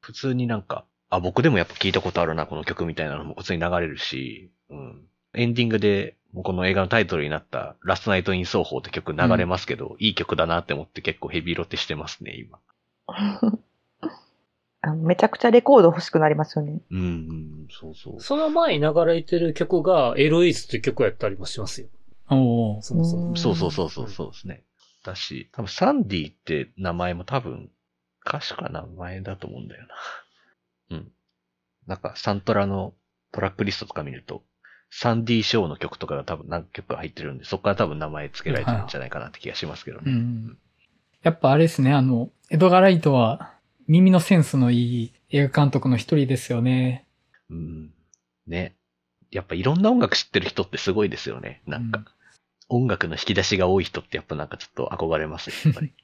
[0.00, 5.02] 普通になんか、あ、僕でもやっぱ聞いたことあるな、この曲みたいなのも普通に流れるし、うん。
[5.34, 12.60] エンディングで、もうこの映画のタイトルになった、ラストナイト・イン・奏法って曲流れますけど、いい曲だなって思って結構ヘビロテしてますね、今。
[14.96, 16.80] めちゃくちゃレコード欲しくなりますよね。
[16.90, 18.20] うん、うん、そうそう。
[18.20, 21.88] その前に流れてる曲がエロイズっていう曲やったりもしますよ。
[22.30, 23.28] おーそもそも。
[23.28, 24.64] うんそうそうそうそうそうですね。
[25.04, 27.70] だし、多分サンディって名前も多分
[28.26, 29.88] 歌手か名前だと思うんだよな。
[30.92, 31.12] うん。
[31.86, 32.94] なんかサントラの
[33.32, 34.42] トラックリストとか見ると、
[34.90, 40.04] サンディショーの曲とかが多分何曲か入ってるんで、そこから多分名前付けられてるんじゃないかなって気がしますけどね。
[40.06, 40.58] うん。
[41.22, 43.54] やっぱあれですね、あの、エドガー・ライトは
[43.88, 47.06] 耳のセンスのいい映画監督の一人ですよね。
[47.50, 47.90] うん。
[48.46, 48.74] ね。
[49.30, 51.62] やっぱいろんな音楽知ってる人ってすごいですよね。
[51.66, 52.04] なんか、
[52.68, 55.92] 音楽の引き出しが多い人ってやっぱなんかちょっと憧れますよ、やっぱり。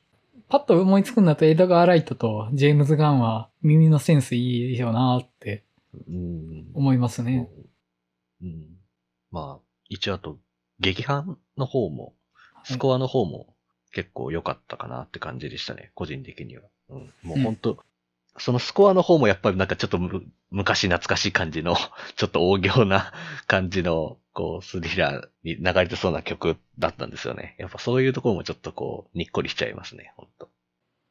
[0.48, 5.64] パッと思いつくんだとエドガー・ライトとジェームズ・ガンは耳のセンスいいよなって
[6.08, 6.66] うん。
[6.74, 7.48] 思いますね。
[8.42, 8.78] うん。
[9.30, 10.38] まあ、一応あと、
[10.80, 12.14] 劇伴の方も、
[12.64, 13.54] スコアの方も
[13.92, 16.62] 結構良かったかなって感じでしたね、個人的には。
[16.90, 17.12] うん。
[17.22, 17.78] もう本当、
[18.38, 21.76] そのスコアの方もやっぱりなんかちょっとむ昔懐かしい感じの、
[22.16, 23.12] ちょっと大行な
[23.46, 27.56] 感じの、こう、スリラーに流れてそうな曲だったんですよね。
[27.58, 30.48] やっぱそういうところもちょっとこう、にっこりしちゃいますね、本当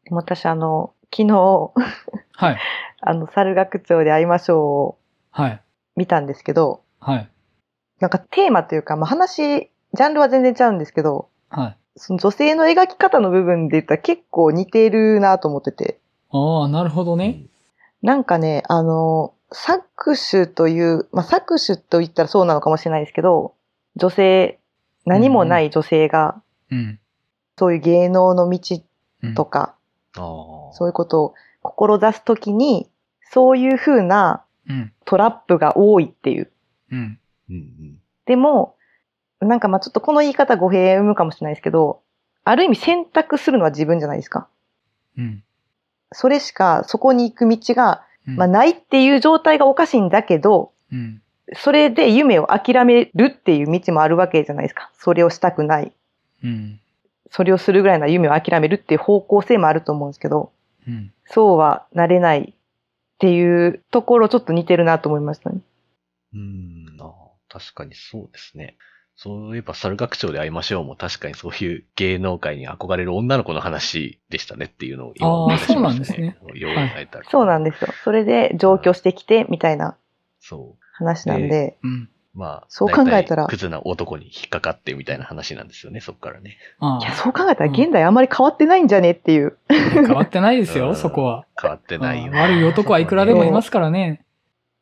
[0.05, 1.73] でも私あの、昨日、
[2.31, 2.57] はい。
[3.01, 4.97] あの、猿楽町で会いましょうを
[5.31, 5.61] はい。
[5.97, 7.29] 見たんですけど、はい。
[7.99, 11.77] なんかテーマというか、まあ、話、ジャンルは全然ちゃうんですけど、はい。
[11.97, 15.99] その女性の描き方の部分で言ったら結構似てるなと思ってて。
[16.31, 17.43] ああ、なるほどね。
[18.01, 23.53] なんかね、あの、搾取という、まあ、搾取と言ったらそうなのかもしれないですけど、
[23.95, 24.59] 女性、
[25.05, 26.99] 何もない女性が、うん。
[27.57, 28.81] そういう芸能の道
[29.23, 29.75] うんとか、
[30.15, 30.73] ああ。
[30.73, 32.89] そういうことを志すときに、
[33.31, 34.93] そういう風なうん。
[35.05, 36.51] トラップが多いっていう。
[36.91, 37.19] うん。
[37.49, 38.01] うんうん。
[38.25, 38.75] でも、
[39.39, 42.01] なんかまあちょっとこの言い方語弊生むかもしれないですけど、
[42.43, 44.49] ある意味選択するのは自分じゃないですか。
[45.17, 45.43] うん。
[46.11, 51.21] それしかそこに行く道が、うんまあないっていう状態がおかしいんだけど、うん。
[51.53, 54.91] それで夢を諦めるっていう道もあるわけじゃないですか。
[54.99, 55.93] それをしたくない。
[56.43, 56.79] うん。
[57.31, 60.51] それをするぐらいな夢を諦めるっていう方向性もあると思うんですけど、
[60.87, 61.13] うん。
[61.25, 65.61] そうはなれないっていうところちょっと似てるなと思いましたね。
[66.33, 67.13] うん、ああ
[67.49, 68.77] 確かにそうですね。
[69.19, 76.37] そういえば、猿学長で会いましょうも確かにそういう芸能界に憧れる女の子の話でしたねっていうのを今思い出しましたね。
[76.39, 77.29] ああよう考えたら。
[77.29, 77.91] そうなんですよ。
[78.03, 79.97] それで上京してきてみたいな
[80.39, 80.83] そう。
[80.93, 82.09] 話なんで、うん。
[82.35, 86.57] まあ、そう考えたらクズな男に引っかかってみたいな話なんですよね、そっからね。
[86.79, 89.57] あいや、そう考えたら現代あんまり変わってないんじゃねっていう。
[89.69, 89.73] あ。
[89.73, 91.47] 変わってないですよ、うんそこは。
[91.59, 92.31] 変わってないよ。
[92.33, 94.23] 悪い男はいくらでもいますからね。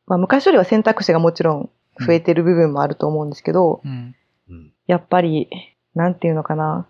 [0.08, 1.70] まあ昔よりは選択肢がもちろん
[2.06, 4.14] 増えてる部分もあると思うんですけど、うん。
[4.50, 4.74] うん。
[4.88, 5.50] やっぱり、
[5.94, 6.88] なんていうのかな。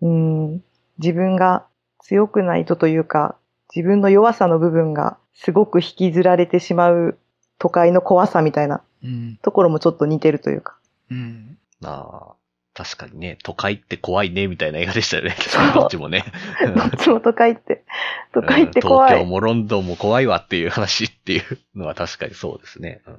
[0.00, 0.62] うん、
[0.98, 1.66] 自分が
[1.98, 3.36] 強くないとというか、
[3.74, 7.18] 自分の弱さの部分がすごく引きずられてしまう
[7.58, 9.38] 都会の怖さみたいなうん。
[9.42, 10.78] ところもちょっと似てるというか。
[11.10, 11.58] うん。
[11.84, 12.34] ああ、
[12.72, 15.36] 確かにね、都会って怖いね、みたいな映画でしたよね。
[15.38, 16.24] そうどっちもね。
[16.74, 17.84] どっちも都会って、
[18.32, 19.08] 都会って怖い。
[19.10, 23.02] 東京もロンドンも怖いわっていう話っていうのは確かにそうですね。
[23.06, 23.14] うん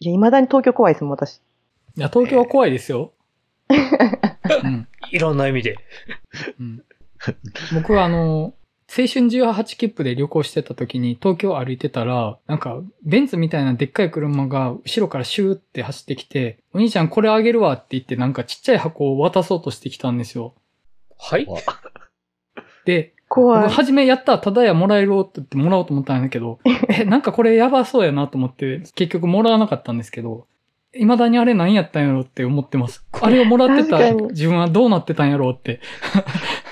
[0.00, 1.40] いや、未だに東京怖いですもん、私。
[1.96, 3.12] いや、東京は怖いですよ。
[3.68, 4.88] うん。
[5.10, 5.76] いろんな意味で。
[6.58, 6.84] うん。
[7.72, 8.54] 僕はあの、
[8.96, 20.54] 青春18切符で旅行してた時に東京歩いてたら、なんか、ベンツみたいなでっかい車が後ろからシューって走ってきて、お兄ちゃんこれあげるわって言ってなんかちっちゃい箱を渡そうとしてきたんですよ。
[21.18, 21.58] はいわ
[22.84, 23.62] で、怖い。
[23.62, 30.46] 僕初めやったらただやもらえるって言ってもらおうと思ったんだけど、え、なんかこれやばそうやなと思って、結局もらわなかったんですけど、
[30.94, 33.04] 未だにあれ何やったんやろって思ってます。
[33.12, 35.80] あれをもらってた自分はどうなってたんやろうって。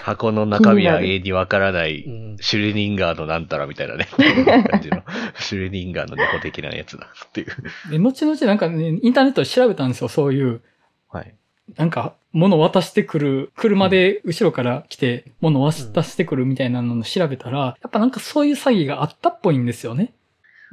[0.03, 5.03] 箱の中身は永遠にわからない、うんシュレニンガーのなんたらみたいなね、感じの、
[5.39, 7.91] シュレニンガーの猫的なやつだっていう。
[7.91, 10.61] で、後々なんかね、インターネットで調べたんですよ、そういう。
[11.09, 11.35] はい。
[11.77, 20.13] なんか、物渡してくる、車で後ろから来て、物渡してくるみたいなのを調べたら、やっぱなんかそういう詐欺があったっぽいんですよね。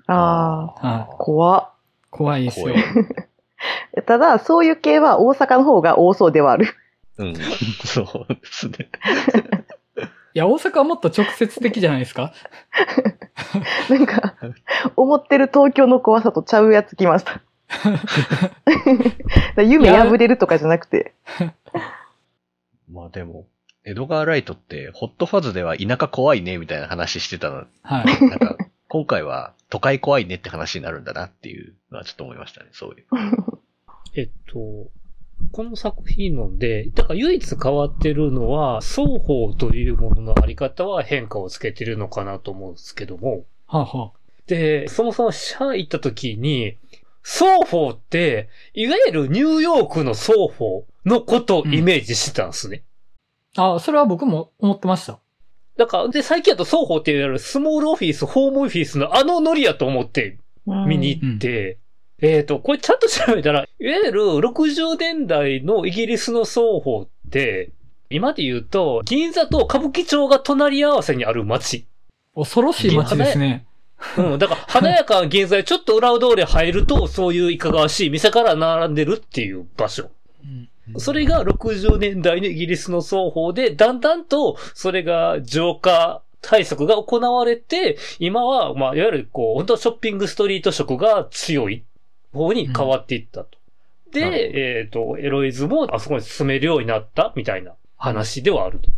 [0.07, 1.71] ああ、は怖っ
[2.09, 2.75] 怖いですよ
[4.05, 6.67] ただ、そういう系は大阪の方が多そうではある。
[7.17, 7.35] うん。
[7.85, 8.89] そうですね。
[10.35, 12.31] いや、大阪はもっと直接的じゃないですか？
[13.89, 14.35] なんか、
[14.95, 17.41] 思ってる東京の怖さとちゃうやつ来ました。
[19.61, 21.13] 夢破れるとかじゃなくて。
[22.91, 23.47] まあでも、
[23.85, 27.65] 江戸川ライトって、ホットファズでは田舎怖いね、みたいな話してたの。
[27.81, 28.05] はい。
[28.29, 28.55] なんか、
[28.89, 33.05] 今回は都会怖いねって話になるんだなっていうのはちょっと思いましたね、そういう。
[34.15, 34.89] えっと、
[35.51, 43.45] この作品ので、だから唯一変わってるのは、双方というもののあり方は変化をつけてるのかなと思うんですけども。
[43.67, 44.11] はあ、は
[44.47, 46.75] で、そもそもシャア行った時に、
[47.21, 52.83] 双方って、いわゆるニューヨークの双方のことをイメージしてたんですね。
[53.55, 53.75] あ。
[53.75, 55.19] あ、それは僕も思ってました。
[55.79, 61.77] だから、で、最近だと双方って言われるスモールオフィス、ホームオフィスのあのノリやと思って見に行って、
[62.21, 67.71] えっ、と、これちゃんと調べたら、いわゆる60年代のイギリスの双方って、
[68.09, 71.87] 今で言うと、銀座と歌舞伎町が隣り合わせにある街。
[72.35, 73.65] 恐ろしい街ですね。
[74.17, 80.09] うん、だから、華やかな銀座でちょっと裏通り入ると、そういういかがわしい店から並んでるっていう場所。
[80.43, 91.83] うんそれが60年代のイギリスの双方で、だんだんとそれが浄化対策が行われて、今は、まあ、いわゆるこう、本当ショッピングストリート色が強い
[92.33, 93.57] 方に変わっていったと。
[94.13, 98.91] なるほどで、えっ、と、エロイズもあそこに住めるようになったみたいな話ではあると。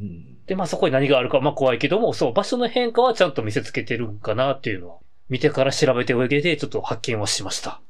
[0.00, 0.44] うん。
[0.46, 4.96] で、まあそこに何があるか、まあ怖いけども、そう、場所の変化はちゃんと見せつけてるんかなっていうのは、
[5.28, 7.80] 見てから調べておいて、ちょっと発見はしました。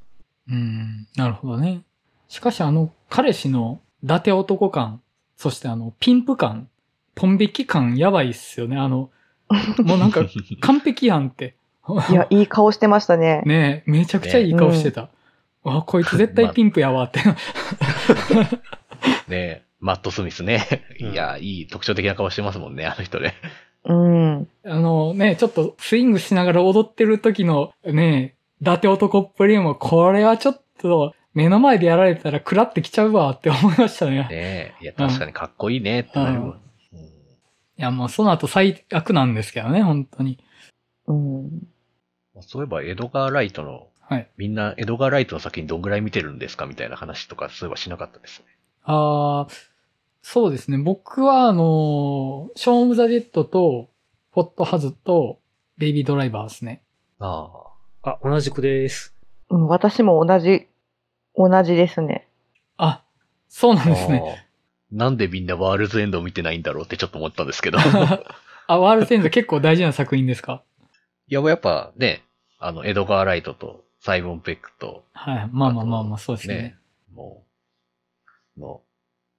[0.49, 1.83] うん、なるほどね。
[2.29, 5.01] しかしあの、彼氏の伊達男感、
[5.37, 6.69] そしてあの、ピンプ感、
[7.15, 8.77] ポン引き感やばいっすよね。
[8.77, 9.11] あの、
[9.85, 10.23] もうなんか
[10.61, 11.55] 完璧やんって。
[12.11, 13.43] いや、いい顔してましたね。
[13.47, 15.09] ねえ、めちゃくちゃいい顔してた。
[15.63, 17.21] わ、こいつ絶対ピンプやわって。
[19.29, 20.65] ねえマット・スミスね。
[21.01, 23.35] うんいや、いい特徴的な顔してますもんね、あの人ね。
[23.85, 24.49] うん。
[24.65, 34.23] あのね、ちょっとスイングしながら踊ってる時のね、伊達男っぷりも、これはちょっと目の前でやられたら食らってきちゃうわって思いましたね。
[34.23, 34.75] ねえ。
[34.81, 36.47] いや、確かにかっこいいねってなるわ。
[36.49, 36.67] うん
[37.79, 40.39] いや、もうその後最悪なんですけどね、本当に。
[41.07, 41.51] うん。
[42.41, 44.31] そういえば、エドガー・ライトの、はい。
[44.39, 48.47] みんなエドガー・ライトの作品どんぐらい見てるんですかみたいな話とか、そういえばしなかったですね。
[48.85, 49.53] ああ、
[50.23, 50.79] そうですね。
[50.79, 53.91] 僕は、あの、ショーン・オブ・ザ・デッドと、
[54.33, 55.39] フォット・ハズと、
[55.77, 56.81] ベイビー・ドライバーですね。
[57.19, 57.51] あ
[58.03, 58.11] あ。
[58.13, 59.15] あ、同じくです。
[59.51, 60.67] うん、私も同じ、
[61.37, 62.29] 同じですね。
[62.77, 63.03] あ、
[63.49, 64.47] そうなんですね。
[64.93, 67.79] なんでみんなワールズエンドを見てないんだろうってちょっと思ったんですけど。
[67.79, 67.83] い
[68.69, 70.63] あ、ワールドセンズ結構大事な作品ですか？
[71.29, 72.23] や、もうやっぱね、
[72.59, 75.49] あの、エドガー・ライトとサイモン・ペックと、はい。
[75.53, 76.55] まあまあまあまあ、そうですね。
[76.57, 76.79] ね、
[77.15, 77.45] も
[78.57, 78.83] う、の、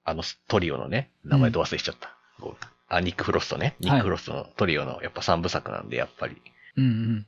[0.04, 2.14] あのトリオのね、名前ど忘れしちゃった。
[2.40, 3.74] こうあ、ニック・フロストね。
[3.80, 6.40] ニック・フロストのトリオのやっぱ三部作なんで、やっぱり。
[6.76, 7.26] うん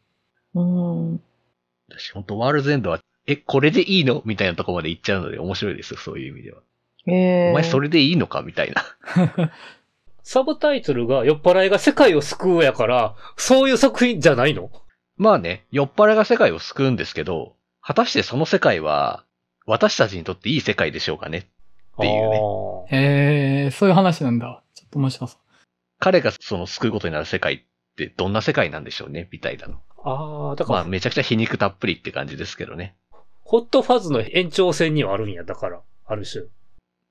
[0.54, 1.10] うん。
[1.10, 1.22] うん。
[1.90, 4.22] 私、本当ワールズエンドは、え、これでいいの？
[4.24, 6.60] みたいなとこまで行っちゃうので面白いですよ、そういう意味では。
[7.06, 7.12] え
[7.46, 8.42] えお前それでいいのか？
[8.42, 9.52] みたいな。
[10.22, 14.70] サブタイトルが酔っ払いが世界を救うやから、そういう作品じゃないの？
[15.16, 19.24] まあね、酔っ払いが世界を救うんですけど、果たしてその世界は、
[19.66, 21.38] 私たちにとっていい世界でしょうかね？
[21.38, 21.42] っ
[22.00, 22.38] ていうね。
[22.38, 22.38] ね。
[22.90, 24.62] へえ、そういう話なんだ。
[24.74, 25.40] ちょっと面白そう。
[25.98, 27.60] 彼がその救うことになる世界っ
[27.96, 29.28] てどんな世界なんでしょうね？
[29.30, 29.80] みたいなの。
[30.02, 32.94] ああ、だから、まあめちゃくちゃ皮肉たっぷりって感じですけどね。
[33.50, 36.44] ホットファズの延長線にはあるんや、だから、ある種。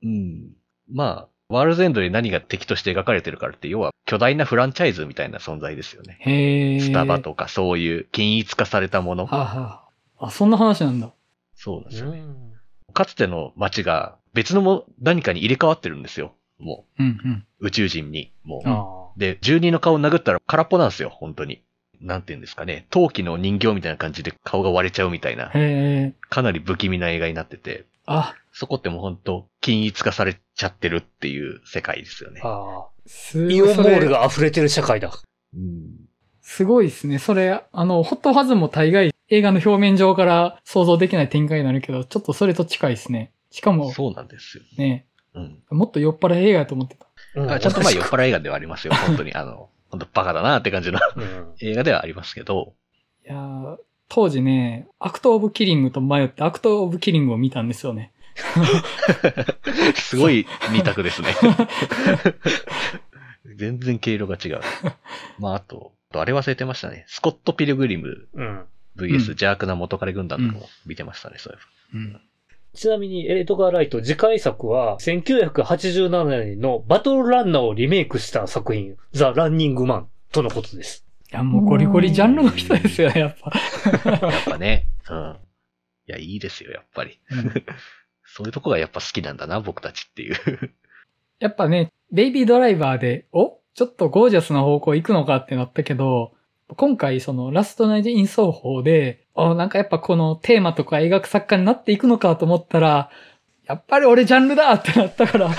[0.04, 0.52] うん。
[0.90, 6.18] まあ、ワールズエンドで何が敵として描かれてるからって、要は巨大なフランチャイズみたいな存在ですよね。
[6.22, 6.80] へえ。
[6.80, 9.26] スタバとかそういう均一化されたもの。
[9.26, 9.84] はあ、は
[10.18, 11.12] あ、あ、そんな話なんだ。
[11.56, 12.22] そうなんですよね。
[12.22, 12.54] ん。
[12.94, 16.32] かつての街が別のも何かに入れ替わってるんですよ。
[16.58, 17.46] もうんうん。
[17.60, 18.32] う、宇宙人に。
[18.46, 18.70] もう。
[18.70, 21.62] あで、住人の顔を殴ったら空っぽなんですよ、本当に。
[22.02, 22.86] なんて言うんですかね。
[22.90, 25.52] 陶器の人形みたいな感じで顔が割れちゃうみたいな。
[26.30, 32.48] かなり不気味な映画になってて、あ、そこってもう本当均一化されちゃってるっていう世界ですよねあ。。
[32.48, 32.88] あ。
[33.36, 35.12] イオンモールが溢れてる社会だ。
[35.56, 36.10] うん。
[36.42, 37.20] すごいですね。
[37.20, 43.32] それ、あの、ホットファズも大概映画の表面上から想像できない展開になるけど、ちょっとそれと近いですね。
[43.52, 44.64] しかも、そうなんですよ。
[44.78, 45.64] ね、うん。
[45.70, 47.08] もっと酔っ払い映画やと思ってた。
[47.36, 48.94] うんあちゃんとまあ酔っ払い映画ではありますよ。
[48.96, 51.54] 本当に、あの、本当バカだなって感じのうん。
[51.62, 52.74] 映画ではありますけど、
[53.26, 53.78] いやー
[54.08, 58.12] 当時ね、アクト・オブ・キリングと迷ってアクト・オブ・キリングを見たんですよね。
[59.96, 61.36] すごい二択ですね。
[63.56, 64.62] 全然毛色が違う。
[65.38, 67.06] まあ、あと、あれ忘れてましたね。
[67.08, 68.66] スコット・ピルグリムうん。
[68.98, 72.00] VS うん邪悪な元彼軍団とかも見てましたね、そういえば。
[72.00, 72.22] うん。
[72.74, 81.06] ちなみに、エレトガー・ライト、次回作は、1987年のバトルランナーをリメイクした作品、ザ・ランニングマンとのことです。
[81.32, 83.52] いや、もうゴリゴリジャンルの人ですよ、やっぱ。
[84.10, 85.38] やっぱね、うん。
[86.08, 87.20] いや、いいですよ、やっぱり。
[87.32, 87.54] う ん
[88.32, 90.36] そういうとこがやっぱ好きなんだな、僕たちっていう。
[91.40, 93.60] やっぱね、ベイビードライバーで、お？
[93.74, 96.34] ちょっとゴージャスな方向行くのかってなったけど、
[96.76, 103.10] 今回そのラストナイトイン奏法で、おなんかやっぱこのテーマとか描く作家になっていくのかと思ったら、
[103.64, 105.50] やっぱり俺ジャンルだってなったから、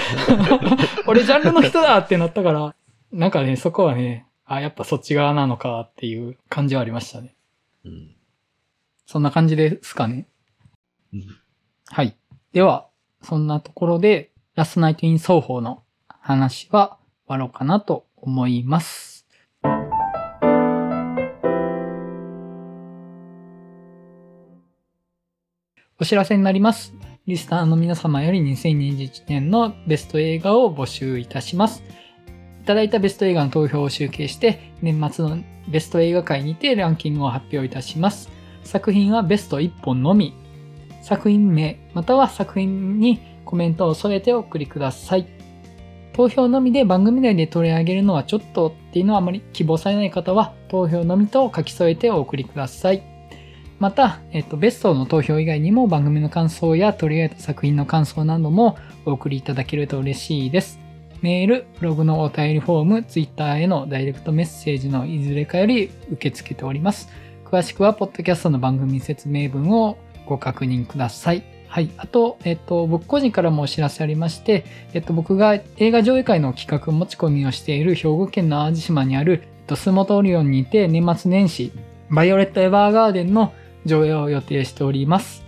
[1.07, 2.75] 俺ジャンルの人だってなったから、
[3.13, 7.35] なんかね、そこはね、あ、やっぱそっち側なのかっていう感じはありましたね。
[7.85, 8.17] うん。
[9.07, 10.27] そんな感じですかね。
[11.13, 11.41] うん
[11.93, 12.17] はい。
[12.53, 12.87] では、
[13.23, 19.20] そんなところで、ラストナイトイン奏法の話は終わろうかなと思います。
[26.01, 26.95] お知らせになります。
[27.27, 31.85] リスナーの皆様より2021年のベスト映画を募集いたします。
[32.63, 35.37] いただいたベスト映画の投票を集計して、年末の
[35.69, 38.31] ベスト映画会にてランキングを発表いたします。
[38.65, 40.33] 作品はベスト1本のみ。
[41.03, 45.27] 作品名、または作品にコメントを添えてお送りください。
[46.15, 53.10] 投票のみで番組内で取り上げるのはちょっとっていうのはあまり希望されない方は、投票のみと書き添えてお送りください。
[53.81, 58.77] また、えっと、ベストの投票以外にも番組の感想や取り上げた作品の感想なども
[59.07, 60.79] お送りいただけると嬉しいです。
[61.23, 67.09] メール、ブログのお便りフォーム、ツイッターへのダイレクトメッセージのいずれかより受け付けております。
[67.45, 71.43] 詳しくは、ポッドキャストの番組説明文をご確認ください。
[71.69, 71.91] はい。
[71.97, 81.73] あと、えっと、僕個人からもお知らせありまして、えっと、僕が映画上映会の企画持ち込みをしている兵庫県の淡路島にある、えっと、スモトオリオンにて年末年始、
[82.11, 83.53] バイオレット・エヴァーガーデンの
[83.87, 85.45] 上映を予定しております。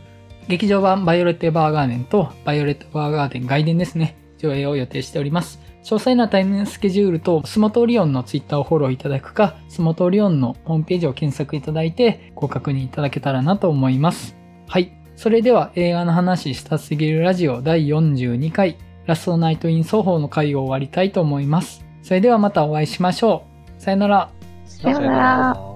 [0.48, 4.16] 劇場版バイオレット・エヴァーガーデンとバイオレット・エヴァーガーデン外伝ですね。
[4.38, 5.60] 上映を予定しております。
[5.84, 14.36] 詳細なタイムスケジュールと洲本オリオンのツイッターをフォローいただくか、洲本オリオンのホームページを検索いただいてご確認いただけたらなと思います。
[14.68, 14.92] はい。
[15.16, 18.76] それでは映画の話したすぎるラジオ第42回
[19.06, 21.84] ラストナイト・イン・ソーホーの回を終わりたいと思います。
[22.02, 23.44] それではまたお会いしましょ
[23.78, 23.80] う。
[23.82, 24.30] さよなら。
[24.64, 25.71] さよなら。